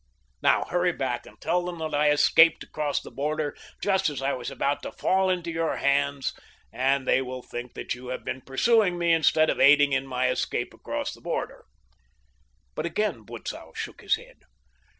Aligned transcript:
Now 0.41 0.63
hurry 0.65 0.93
back 0.93 1.27
and 1.27 1.39
tell 1.39 1.63
them 1.63 1.77
that 1.77 1.93
I 1.93 2.09
escaped 2.09 2.63
across 2.63 2.99
the 3.03 3.11
border 3.11 3.55
just 3.83 4.09
as 4.09 4.19
I 4.19 4.33
was 4.33 4.49
about 4.49 4.81
to 4.81 4.91
fall 4.91 5.29
into 5.29 5.51
your 5.51 5.75
hands 5.75 6.33
and 6.73 7.07
they 7.07 7.21
will 7.21 7.43
think 7.43 7.75
that 7.75 7.93
you 7.93 8.07
have 8.07 8.25
been 8.25 8.41
pursuing 8.41 8.97
me 8.97 9.13
instead 9.13 9.51
of 9.51 9.59
aiding 9.59 9.93
in 9.93 10.07
my 10.07 10.29
escape 10.29 10.73
across 10.73 11.13
the 11.13 11.21
border." 11.21 11.65
But 12.73 12.87
again 12.87 13.21
Butzow 13.25 13.73
shook 13.75 14.01
his 14.01 14.15
head. 14.15 14.39